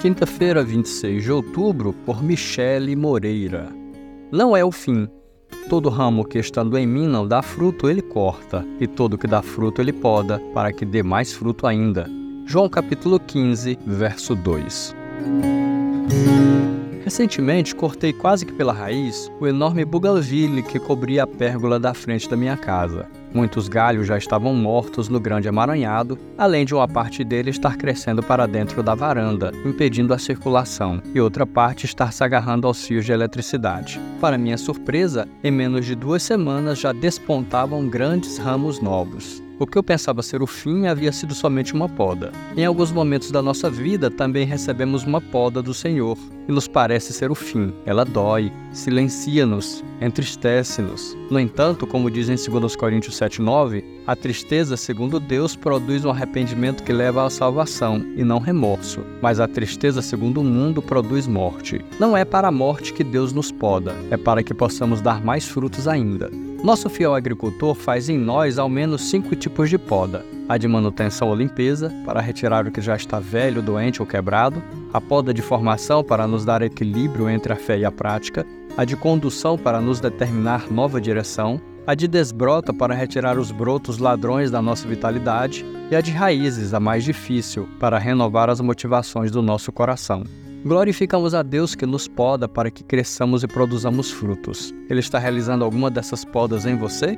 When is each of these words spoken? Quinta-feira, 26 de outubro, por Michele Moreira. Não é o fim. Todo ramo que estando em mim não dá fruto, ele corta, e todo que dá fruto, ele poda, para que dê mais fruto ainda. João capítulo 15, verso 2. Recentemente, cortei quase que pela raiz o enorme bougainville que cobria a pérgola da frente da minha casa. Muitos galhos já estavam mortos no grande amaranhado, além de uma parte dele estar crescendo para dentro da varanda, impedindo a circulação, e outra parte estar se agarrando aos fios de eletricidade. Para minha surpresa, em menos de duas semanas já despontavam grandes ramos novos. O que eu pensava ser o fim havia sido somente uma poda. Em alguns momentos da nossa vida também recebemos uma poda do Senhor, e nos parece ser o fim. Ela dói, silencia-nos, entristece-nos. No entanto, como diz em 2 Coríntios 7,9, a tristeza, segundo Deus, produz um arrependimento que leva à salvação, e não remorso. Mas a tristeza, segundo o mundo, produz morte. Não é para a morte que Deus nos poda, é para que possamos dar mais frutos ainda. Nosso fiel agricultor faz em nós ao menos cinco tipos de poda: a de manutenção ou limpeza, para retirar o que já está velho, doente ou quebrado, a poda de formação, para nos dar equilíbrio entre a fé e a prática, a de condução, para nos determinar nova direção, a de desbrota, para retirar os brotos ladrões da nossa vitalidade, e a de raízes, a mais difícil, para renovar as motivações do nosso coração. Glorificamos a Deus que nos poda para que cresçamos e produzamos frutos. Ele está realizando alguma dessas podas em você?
Quinta-feira, 0.00 0.62
26 0.62 1.24
de 1.24 1.32
outubro, 1.32 1.92
por 2.04 2.22
Michele 2.22 2.94
Moreira. 2.94 3.68
Não 4.30 4.56
é 4.56 4.64
o 4.64 4.70
fim. 4.70 5.08
Todo 5.68 5.88
ramo 5.88 6.24
que 6.24 6.38
estando 6.38 6.76
em 6.76 6.86
mim 6.86 7.06
não 7.08 7.26
dá 7.26 7.42
fruto, 7.42 7.88
ele 7.88 8.02
corta, 8.02 8.64
e 8.78 8.86
todo 8.86 9.18
que 9.18 9.26
dá 9.26 9.42
fruto, 9.42 9.80
ele 9.80 9.92
poda, 9.92 10.38
para 10.52 10.72
que 10.72 10.84
dê 10.84 11.02
mais 11.02 11.32
fruto 11.32 11.66
ainda. 11.66 12.08
João 12.44 12.68
capítulo 12.68 13.18
15, 13.18 13.78
verso 13.86 14.34
2. 14.36 14.94
Recentemente, 17.06 17.72
cortei 17.72 18.12
quase 18.12 18.44
que 18.44 18.52
pela 18.52 18.72
raiz 18.72 19.30
o 19.38 19.46
enorme 19.46 19.84
bougainville 19.84 20.60
que 20.60 20.80
cobria 20.80 21.22
a 21.22 21.26
pérgola 21.26 21.78
da 21.78 21.94
frente 21.94 22.28
da 22.28 22.36
minha 22.36 22.56
casa. 22.56 23.06
Muitos 23.32 23.68
galhos 23.68 24.08
já 24.08 24.18
estavam 24.18 24.52
mortos 24.52 25.08
no 25.08 25.20
grande 25.20 25.48
amaranhado, 25.48 26.18
além 26.36 26.64
de 26.64 26.74
uma 26.74 26.88
parte 26.88 27.22
dele 27.22 27.50
estar 27.50 27.76
crescendo 27.76 28.24
para 28.24 28.44
dentro 28.48 28.82
da 28.82 28.92
varanda, 28.92 29.52
impedindo 29.64 30.12
a 30.12 30.18
circulação, 30.18 31.00
e 31.14 31.20
outra 31.20 31.46
parte 31.46 31.86
estar 31.86 32.12
se 32.12 32.24
agarrando 32.24 32.66
aos 32.66 32.84
fios 32.84 33.04
de 33.04 33.12
eletricidade. 33.12 34.00
Para 34.20 34.36
minha 34.36 34.58
surpresa, 34.58 35.28
em 35.44 35.52
menos 35.52 35.86
de 35.86 35.94
duas 35.94 36.24
semanas 36.24 36.80
já 36.80 36.92
despontavam 36.92 37.88
grandes 37.88 38.36
ramos 38.36 38.80
novos. 38.80 39.45
O 39.58 39.66
que 39.66 39.78
eu 39.78 39.82
pensava 39.82 40.22
ser 40.22 40.42
o 40.42 40.46
fim 40.46 40.86
havia 40.86 41.10
sido 41.10 41.34
somente 41.34 41.72
uma 41.72 41.88
poda. 41.88 42.30
Em 42.54 42.66
alguns 42.66 42.92
momentos 42.92 43.30
da 43.30 43.40
nossa 43.40 43.70
vida 43.70 44.10
também 44.10 44.44
recebemos 44.44 45.04
uma 45.04 45.18
poda 45.18 45.62
do 45.62 45.72
Senhor, 45.72 46.18
e 46.46 46.52
nos 46.52 46.68
parece 46.68 47.14
ser 47.14 47.30
o 47.30 47.34
fim. 47.34 47.72
Ela 47.86 48.04
dói, 48.04 48.52
silencia-nos, 48.70 49.82
entristece-nos. 49.98 51.16
No 51.30 51.40
entanto, 51.40 51.86
como 51.86 52.10
diz 52.10 52.28
em 52.28 52.36
2 52.36 52.76
Coríntios 52.76 53.18
7,9, 53.18 53.82
a 54.06 54.14
tristeza, 54.14 54.76
segundo 54.76 55.18
Deus, 55.18 55.56
produz 55.56 56.04
um 56.04 56.10
arrependimento 56.10 56.82
que 56.82 56.92
leva 56.92 57.24
à 57.24 57.30
salvação, 57.30 58.04
e 58.14 58.22
não 58.22 58.38
remorso. 58.38 59.00
Mas 59.22 59.40
a 59.40 59.48
tristeza, 59.48 60.02
segundo 60.02 60.42
o 60.42 60.44
mundo, 60.44 60.82
produz 60.82 61.26
morte. 61.26 61.82
Não 61.98 62.14
é 62.14 62.26
para 62.26 62.48
a 62.48 62.52
morte 62.52 62.92
que 62.92 63.02
Deus 63.02 63.32
nos 63.32 63.50
poda, 63.50 63.94
é 64.10 64.18
para 64.18 64.42
que 64.42 64.52
possamos 64.52 65.00
dar 65.00 65.24
mais 65.24 65.46
frutos 65.46 65.88
ainda. 65.88 66.30
Nosso 66.62 66.88
fiel 66.88 67.14
agricultor 67.14 67.74
faz 67.74 68.08
em 68.08 68.18
nós 68.18 68.58
ao 68.58 68.68
menos 68.68 69.02
cinco 69.02 69.36
tipos 69.36 69.70
de 69.70 69.78
poda: 69.78 70.24
a 70.48 70.56
de 70.56 70.66
manutenção 70.66 71.28
ou 71.28 71.34
limpeza, 71.34 71.92
para 72.04 72.20
retirar 72.20 72.66
o 72.66 72.72
que 72.72 72.80
já 72.80 72.96
está 72.96 73.20
velho, 73.20 73.62
doente 73.62 74.00
ou 74.00 74.06
quebrado, 74.06 74.62
a 74.92 75.00
poda 75.00 75.32
de 75.32 75.42
formação, 75.42 76.02
para 76.02 76.26
nos 76.26 76.44
dar 76.44 76.62
equilíbrio 76.62 77.28
entre 77.28 77.52
a 77.52 77.56
fé 77.56 77.78
e 77.78 77.84
a 77.84 77.92
prática, 77.92 78.44
a 78.76 78.84
de 78.84 78.96
condução, 78.96 79.56
para 79.56 79.80
nos 79.80 80.00
determinar 80.00 80.70
nova 80.70 81.00
direção, 81.00 81.60
a 81.86 81.94
de 81.94 82.08
desbrota, 82.08 82.72
para 82.72 82.94
retirar 82.94 83.38
os 83.38 83.52
brotos 83.52 83.98
ladrões 83.98 84.50
da 84.50 84.60
nossa 84.60 84.88
vitalidade, 84.88 85.64
e 85.90 85.94
a 85.94 86.00
de 86.00 86.10
raízes, 86.10 86.74
a 86.74 86.80
mais 86.80 87.04
difícil, 87.04 87.68
para 87.78 87.98
renovar 87.98 88.50
as 88.50 88.60
motivações 88.60 89.30
do 89.30 89.40
nosso 89.40 89.70
coração. 89.70 90.24
Glorificamos 90.66 91.32
a 91.32 91.44
Deus 91.44 91.76
que 91.76 91.86
nos 91.86 92.08
poda 92.08 92.48
para 92.48 92.72
que 92.72 92.82
cresçamos 92.82 93.44
e 93.44 93.46
produzamos 93.46 94.10
frutos. 94.10 94.74
Ele 94.90 94.98
está 94.98 95.16
realizando 95.16 95.64
alguma 95.64 95.88
dessas 95.88 96.24
podas 96.24 96.66
em 96.66 96.76
você? 96.76 97.16